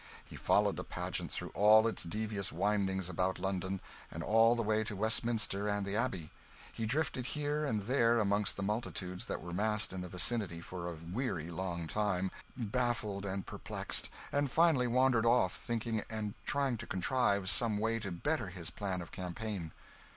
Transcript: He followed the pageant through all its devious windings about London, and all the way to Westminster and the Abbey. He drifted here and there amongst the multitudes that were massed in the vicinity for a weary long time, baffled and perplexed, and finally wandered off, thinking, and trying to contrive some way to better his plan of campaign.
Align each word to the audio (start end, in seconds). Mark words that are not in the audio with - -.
He 0.25 0.35
followed 0.35 0.77
the 0.77 0.83
pageant 0.83 1.31
through 1.31 1.51
all 1.53 1.85
its 1.87 2.01
devious 2.03 2.51
windings 2.51 3.07
about 3.07 3.37
London, 3.37 3.79
and 4.09 4.23
all 4.23 4.55
the 4.55 4.63
way 4.63 4.83
to 4.83 4.95
Westminster 4.95 5.67
and 5.67 5.85
the 5.85 5.95
Abbey. 5.95 6.31
He 6.73 6.87
drifted 6.87 7.27
here 7.27 7.65
and 7.65 7.81
there 7.83 8.19
amongst 8.19 8.55
the 8.57 8.63
multitudes 8.63 9.25
that 9.25 9.43
were 9.43 9.53
massed 9.53 9.93
in 9.93 10.01
the 10.01 10.09
vicinity 10.09 10.59
for 10.59 10.89
a 10.89 10.95
weary 10.95 11.51
long 11.51 11.85
time, 11.85 12.31
baffled 12.57 13.27
and 13.27 13.45
perplexed, 13.45 14.09
and 14.31 14.49
finally 14.49 14.87
wandered 14.87 15.27
off, 15.27 15.55
thinking, 15.55 16.03
and 16.09 16.33
trying 16.47 16.77
to 16.77 16.87
contrive 16.87 17.47
some 17.47 17.77
way 17.77 17.99
to 17.99 18.09
better 18.11 18.47
his 18.47 18.71
plan 18.71 19.03
of 19.03 19.11
campaign. 19.11 19.71